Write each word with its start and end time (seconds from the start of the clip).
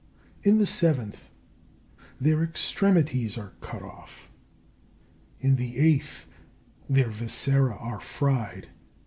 In 0.41 0.57
the 0.57 0.65
seventh, 0.65 1.29
their 2.19 2.43
extremities 2.43 3.37
are 3.37 3.53
cut 3.61 3.83
off. 3.83 4.31
In 5.41 5.57
the 5.57 5.77
eighth, 5.77 6.25
their 6.89 7.11
viscera 7.11 7.75
are 7.77 7.99
fried. 7.99 8.69